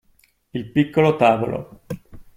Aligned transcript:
Il 0.49 0.71
piccolo 0.71 1.15
tavolo. 1.15 1.81